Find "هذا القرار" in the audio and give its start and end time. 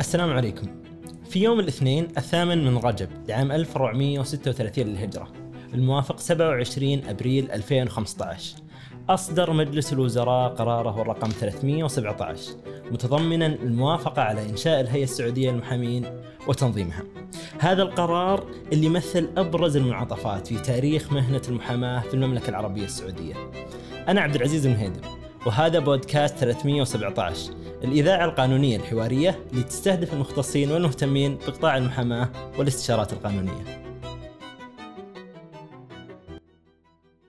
17.58-18.46